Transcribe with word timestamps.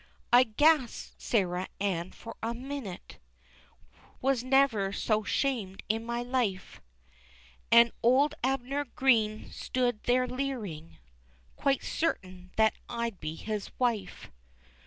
I 0.33 0.45
gasped, 0.45 1.21
Sarah 1.21 1.67
Ann, 1.79 2.11
for 2.11 2.35
a 2.41 2.55
minute, 2.55 3.19
Was 4.19 4.43
never 4.43 4.91
so 4.91 5.23
shamed 5.23 5.83
in 5.89 6.03
my 6.03 6.23
life, 6.23 6.81
And 7.71 7.91
old 8.01 8.33
Abner 8.43 8.85
Green 8.85 9.51
stood 9.51 10.01
there 10.05 10.25
leering, 10.25 10.97
Quite 11.55 11.83
certain, 11.83 12.49
that 12.55 12.73
I'd 12.89 13.19
be 13.19 13.35
his 13.35 13.69
wife. 13.77 14.31